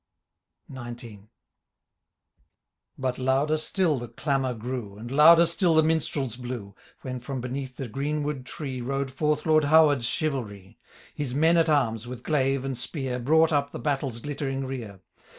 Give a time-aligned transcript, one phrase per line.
[0.73, 1.27] XIX.
[2.97, 4.97] But louder still ihe clamour grew.
[4.97, 9.65] And louder still the minstrels blew,' \Vhen, firom beneath the greenwood Iree, Rode forth Lord
[9.65, 10.79] Howard's chivalry;
[11.13, 13.19] His men at arms, with glaive and spear.
[13.19, 15.01] Brought up the battle's glittering rear.